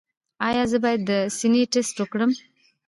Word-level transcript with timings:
ایا 0.47 0.63
زه 0.71 0.77
باید 0.83 1.01
د 1.09 1.11
سینې 1.37 1.63
ټسټ 1.71 1.95
وکړم؟ 1.99 2.31